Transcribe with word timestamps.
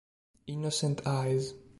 Innocent 0.47 1.05
Eyes 1.05 1.53